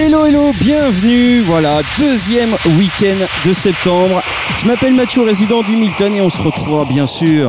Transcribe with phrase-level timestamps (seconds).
[0.00, 4.22] Hello hello, bienvenue, voilà, deuxième week-end de septembre.
[4.56, 7.48] Je m'appelle Mathieu, résident du Milton et on se retrouvera bien sûr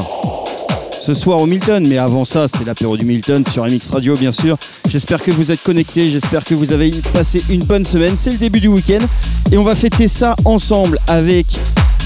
[0.99, 4.31] ce soir au Milton, mais avant ça c'est l'apéro du Milton sur MX Radio bien
[4.31, 4.57] sûr.
[4.89, 8.37] J'espère que vous êtes connectés, j'espère que vous avez passé une bonne semaine, c'est le
[8.37, 9.05] début du week-end
[9.51, 11.45] et on va fêter ça ensemble avec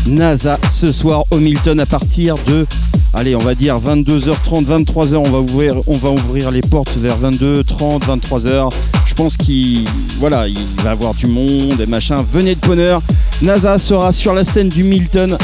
[0.07, 2.67] NASA ce soir au Milton à partir de
[3.13, 7.17] allez, on va dire 22h30, 23h, on va ouvrir, on va ouvrir les portes vers
[7.19, 8.69] 22h30, 23h.
[9.13, 9.85] Je pense qu'il
[10.17, 12.25] voilà, il va avoir du monde et machin.
[12.27, 12.99] Venez de bonheur.
[13.43, 15.37] NASA sera sur la scène du Milton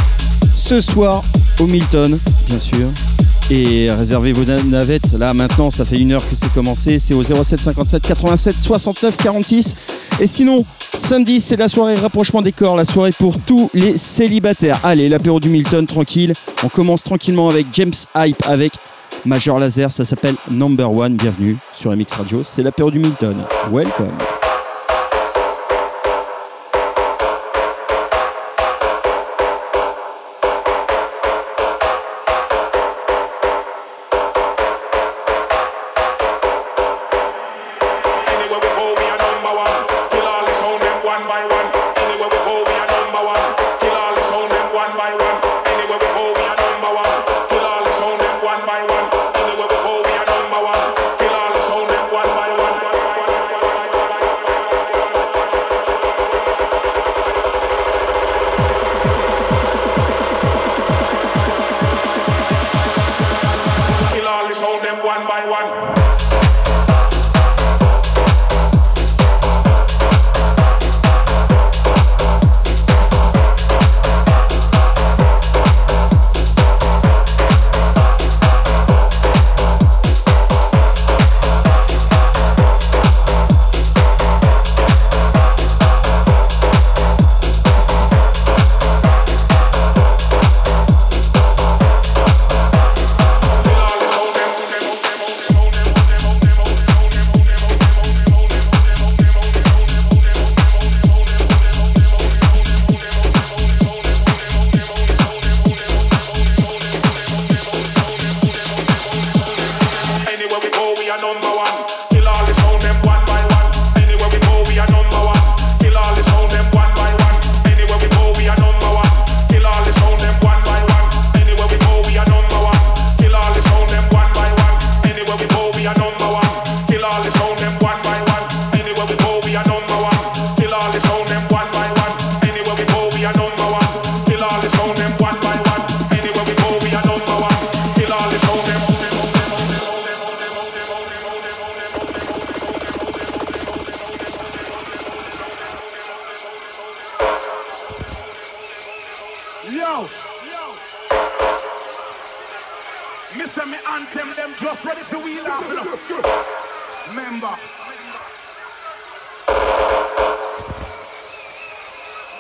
[0.56, 1.24] ce soir
[1.60, 2.18] au Milton,
[2.48, 2.88] bien sûr.
[3.52, 5.14] Et réservez vos navettes.
[5.20, 6.98] Là maintenant, ça fait une heure que c'est commencé.
[6.98, 9.76] C'est au 07 57 87 69 46.
[10.20, 10.66] Et sinon,
[10.98, 14.80] samedi, c'est la soirée rapprochement des corps, la soirée pour tous les célibataires.
[14.84, 16.34] Allez, l'apéro du Milton, tranquille.
[16.64, 18.74] On commence tranquillement avec James Hype, avec
[19.26, 19.92] Major Laser.
[19.92, 21.16] Ça s'appelle Number One.
[21.16, 22.44] Bienvenue sur MX Radio.
[22.44, 23.38] C'est l'apéro du Milton.
[23.72, 24.18] Welcome.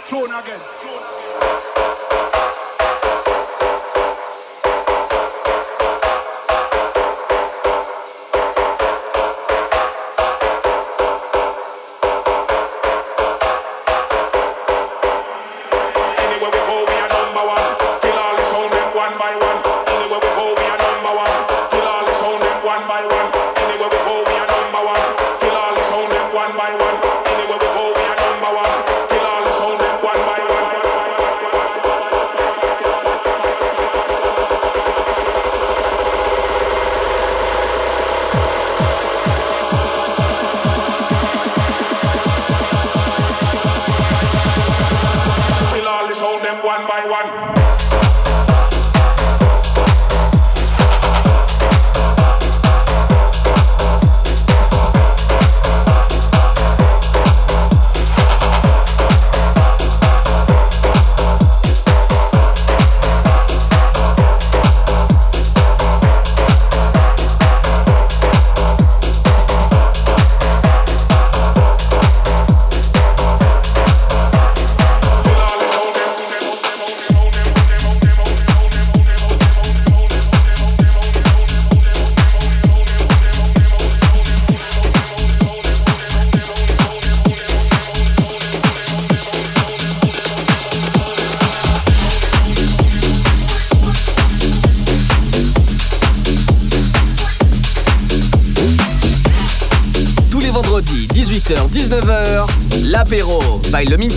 [0.09, 0.59] Throne again.
[0.79, 1.78] Throne again.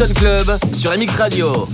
[0.02, 1.68] Minton Club sur MX Radio.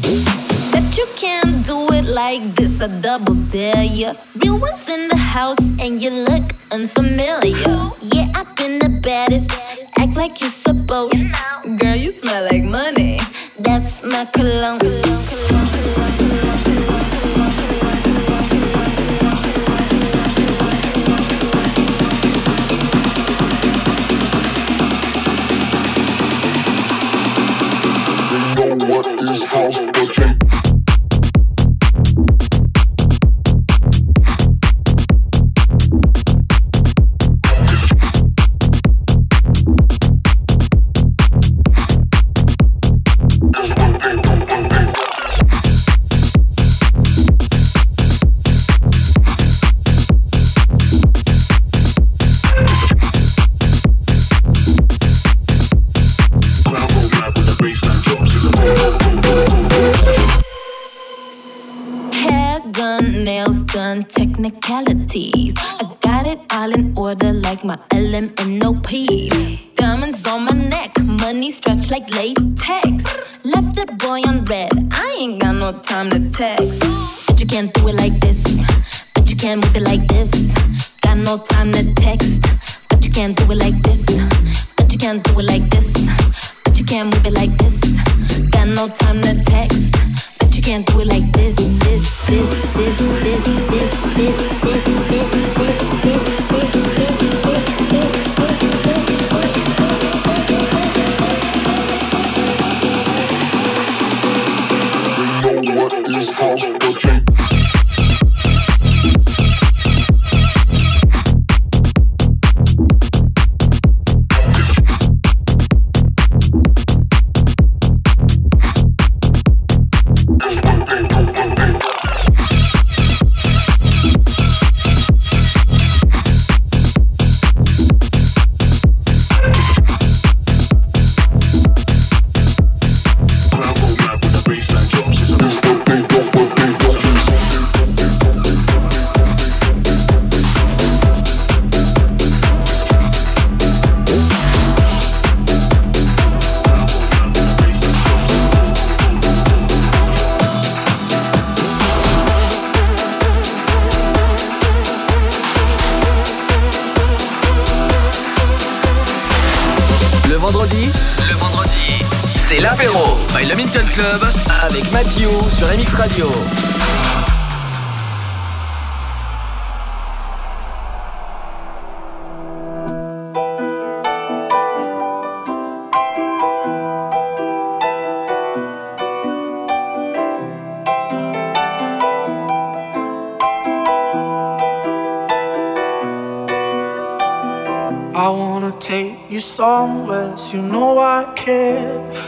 [0.73, 4.15] That you can't do it like this, I double dare.
[4.37, 7.91] Real ones in the house and you look unfamiliar.
[8.03, 9.51] Yeah, I've been the baddest,
[9.97, 11.15] act like you're supposed.
[11.79, 13.19] Girl, you smell like money.
[13.59, 14.79] That's my cologne.
[14.81, 15.68] know what
[29.49, 29.79] house,
[68.21, 69.75] my LMNOP.
[69.77, 73.05] Diamonds on my neck, money stretched like latex.
[73.45, 76.81] Left that boy on red, I ain't got no time to text.
[77.27, 78.43] But you can't do it like this,
[79.15, 80.31] but you can't move it like this.
[81.01, 82.43] Got no time to text,
[82.89, 84.05] but you can't do it like this,
[84.77, 85.87] but you can't do it like this,
[86.65, 87.79] but you can't move it like this.
[88.51, 89.81] Got no time to text,
[90.41, 93.45] but you can't do it like this, this, this, this, this, this,
[94.17, 94.78] this, this.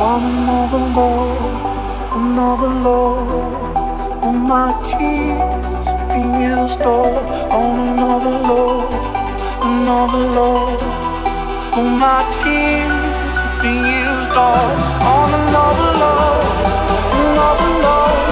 [0.00, 4.24] on another love, another love.
[4.24, 7.16] All my tears being used all
[7.52, 8.92] on another love,
[9.62, 10.82] another love.
[11.76, 14.70] All my tears being used all
[15.14, 16.44] on another love,
[17.20, 18.31] another love.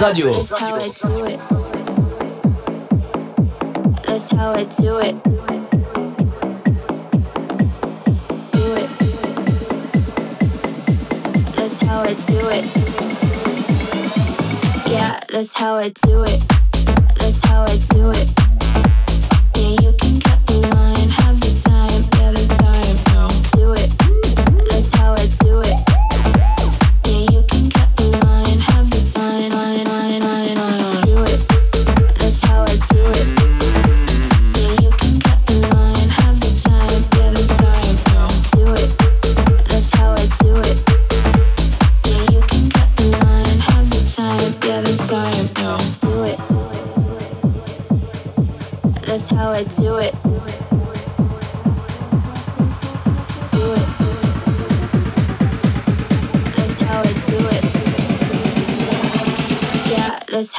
[0.00, 0.32] Radio.
[0.32, 1.40] That's how I do it.
[4.06, 5.22] That's how I do it.
[8.52, 8.90] Do it.
[11.54, 12.64] That's how I do it.
[14.90, 16.40] Yeah, that's how I do it.
[17.18, 18.28] That's how I do it.
[19.56, 20.89] Yeah, you can cut the line.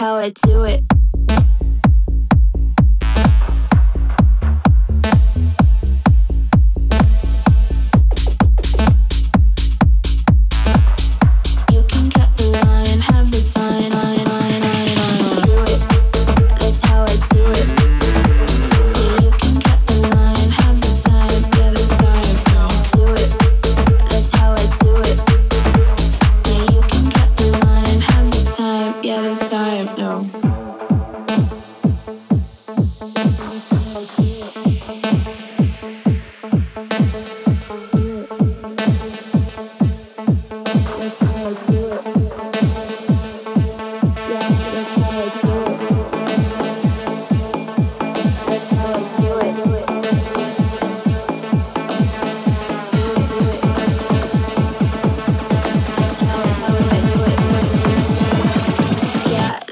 [0.01, 0.90] how I do it.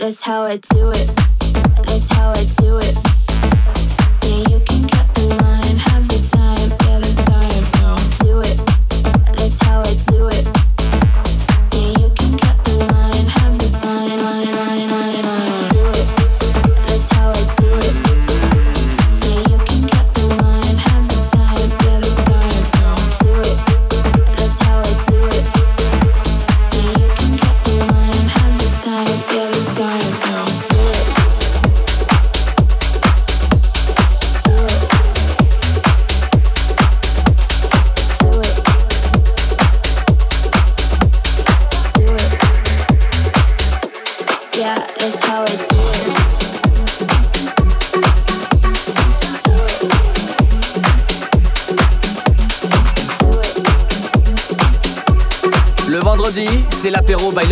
[0.09, 1.07] That's how I do it.
[1.85, 3.08] That's how I do it.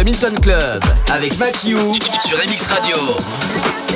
[0.08, 1.76] Milton Club avec Matthew
[2.26, 3.87] sur MX Radio.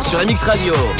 [0.00, 0.99] Sur MX Radio.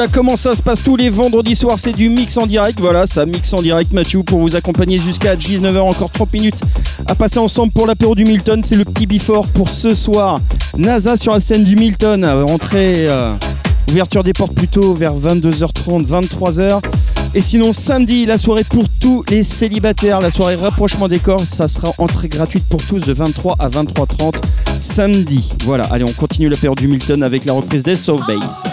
[0.00, 2.80] Voilà comment ça se passe tous les vendredis soirs, c'est du mix en direct.
[2.80, 6.58] Voilà, ça mix en direct Mathieu pour vous accompagner jusqu'à 19h, encore 30 minutes
[7.06, 8.62] à passer ensemble pour l'apéro du Milton.
[8.62, 10.40] C'est le petit before pour ce soir.
[10.78, 13.34] NASA sur la scène du Milton, euh, entrée, euh,
[13.90, 16.80] ouverture des portes plutôt vers 22h30, 23h.
[17.34, 21.68] Et sinon samedi, la soirée pour tous les célibataires, la soirée rapprochement des corps, ça
[21.68, 24.36] sera entrée gratuite pour tous de 23 à 23h30
[24.78, 25.52] samedi.
[25.66, 28.64] Voilà, allez on continue l'apéro du Milton avec la reprise des Soft Base.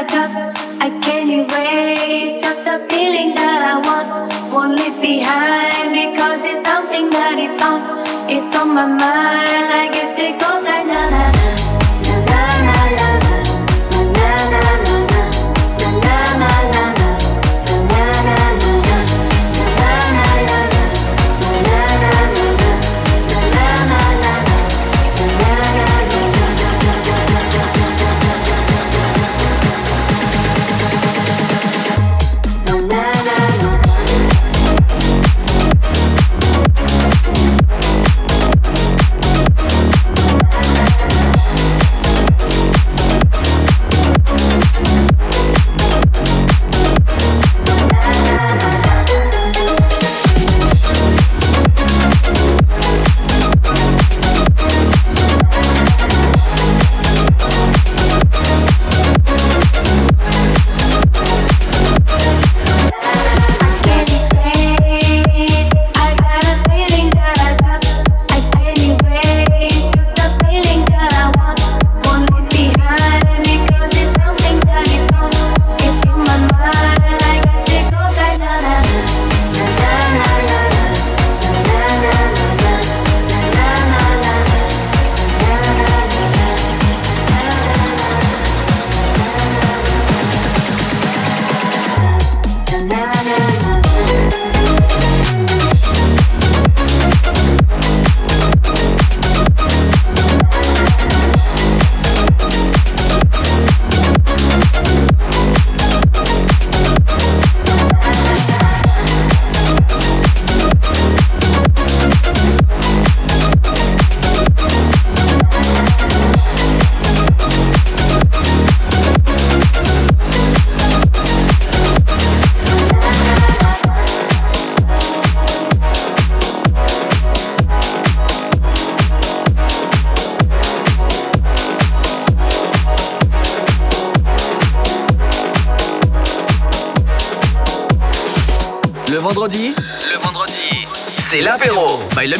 [0.00, 0.36] I just
[0.80, 2.40] I can't erase.
[2.40, 4.32] Just a feeling that I want.
[4.50, 7.84] Won't leave behind because it's something that is on.
[8.26, 9.68] It's on my mind.
[9.68, 11.39] Like na na na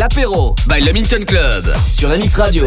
[0.00, 2.66] L'apéro by le Minton Club sur MX Radio.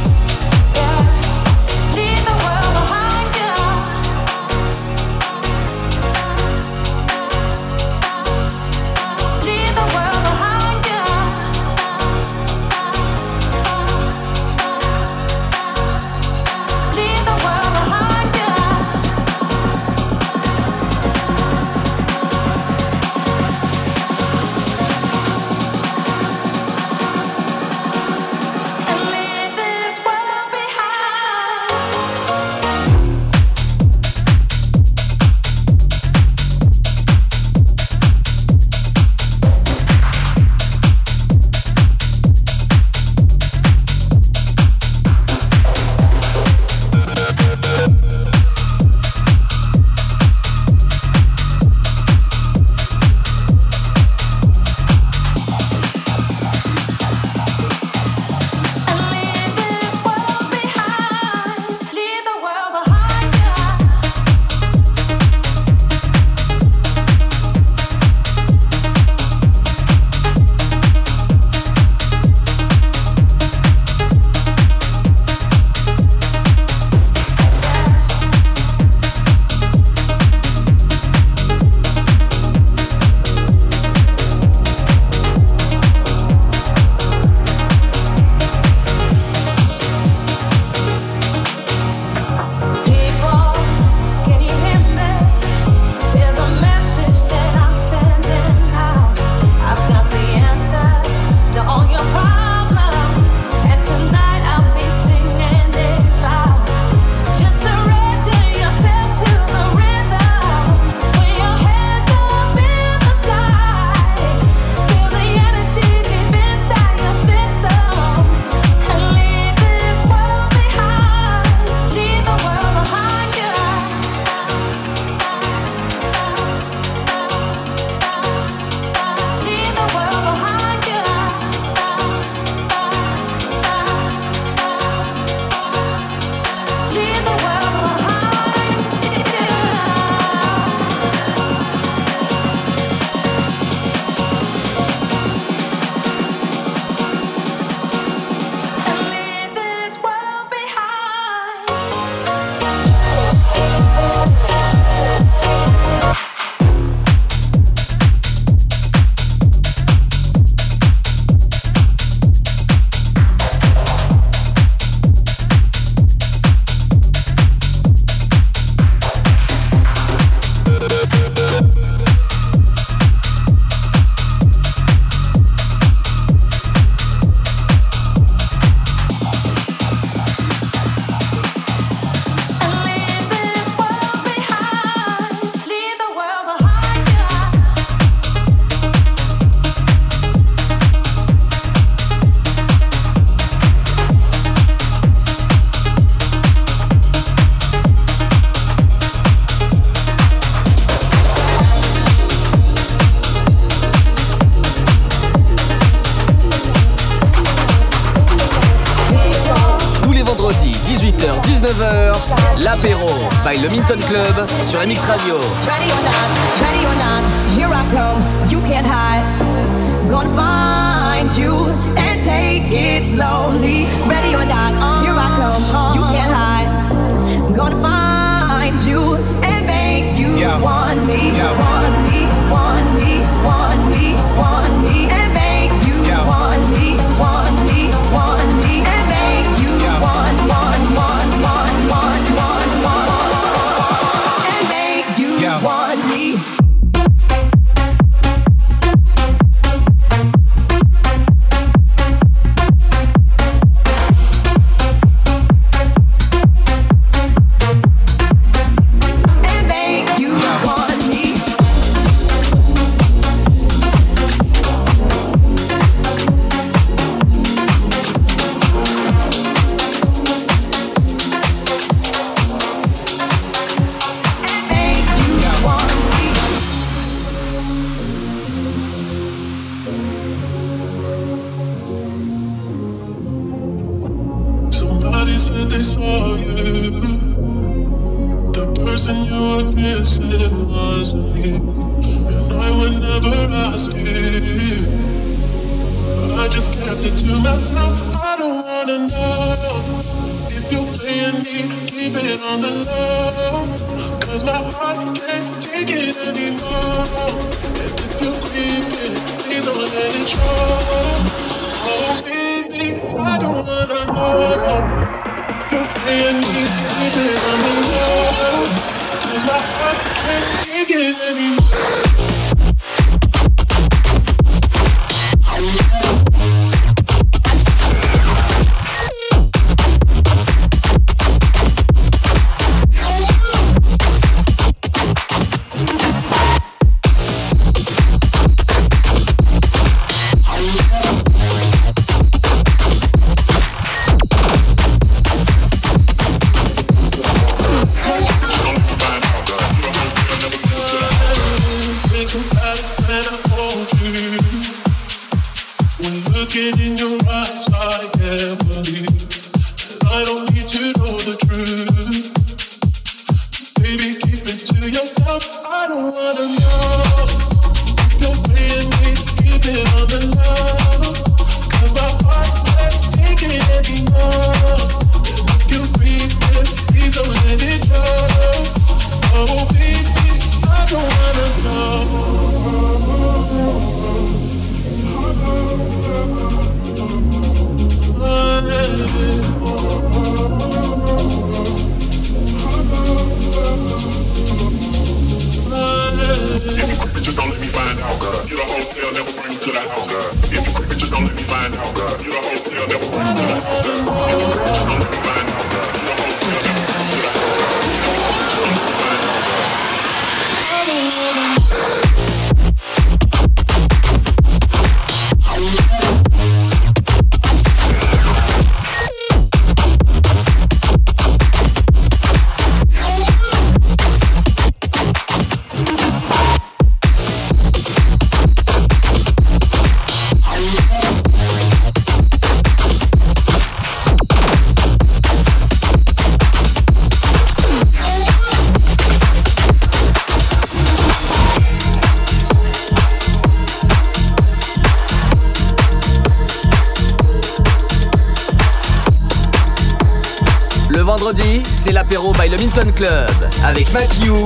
[453.63, 454.43] Avec Matthew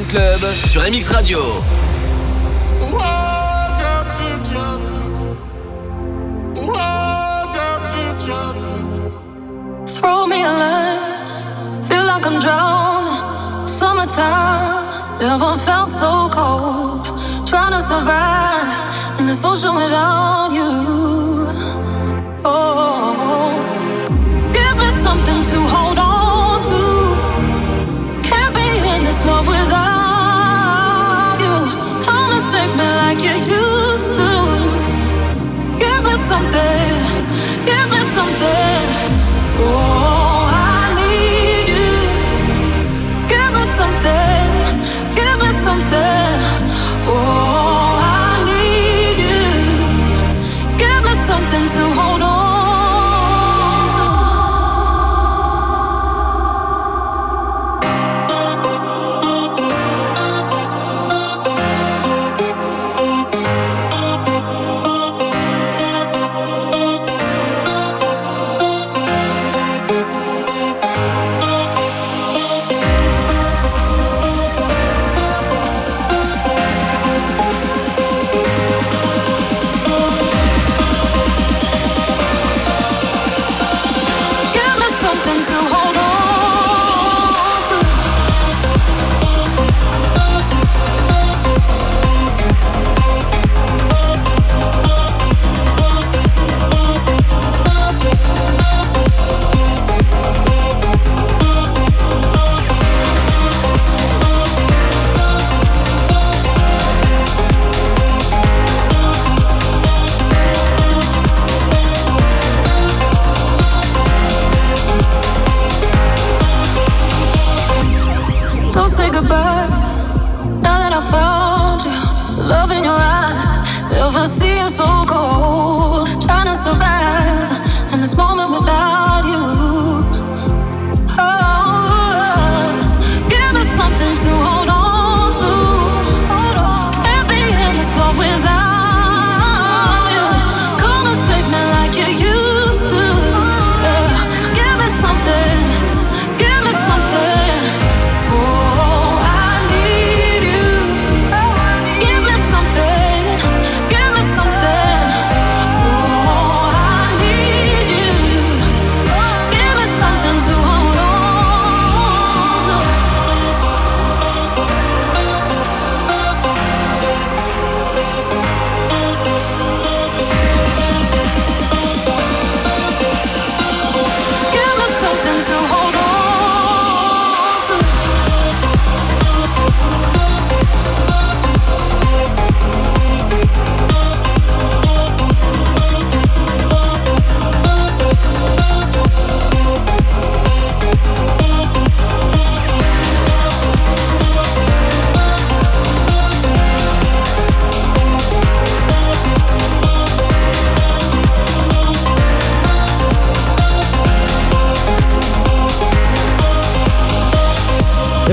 [0.00, 0.40] Club
[0.70, 1.81] sur MX Radio.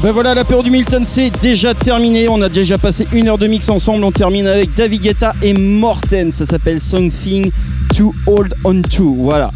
[0.09, 2.27] Ben voilà, l'apéro du Milton c'est déjà terminé.
[2.29, 4.03] On a déjà passé une heure de mix ensemble.
[4.03, 6.31] On termine avec David Guetta et Morten.
[6.31, 7.51] Ça s'appelle Something
[7.95, 9.13] to Hold On To.
[9.19, 9.51] Voilà,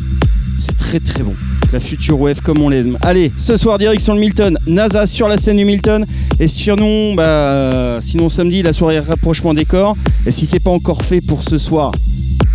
[0.60, 1.34] c'est très très bon.
[1.72, 3.00] La future wave comme on l'aime.
[3.02, 4.56] Allez, ce soir direction le Milton.
[4.68, 6.06] NASA sur la scène du Milton.
[6.40, 9.98] Et sinon, bah, sinon samedi la soirée rapprochement des corps.
[10.28, 11.92] Et si c'est pas encore fait pour ce soir,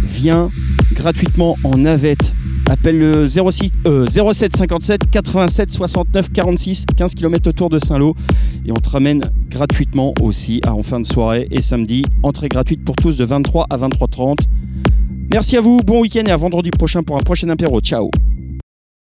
[0.05, 0.51] viens
[0.95, 2.33] gratuitement en navette.
[2.69, 8.15] Appelle le 06, euh, 07 57 87 69 46, 15 km autour de Saint-Lô.
[8.67, 12.05] Et on te ramène gratuitement aussi en fin de soirée et samedi.
[12.23, 14.41] Entrée gratuite pour tous de 23 à 23h30.
[15.33, 17.81] Merci à vous, bon week-end et à vendredi prochain pour un prochain apéro.
[17.81, 18.11] Ciao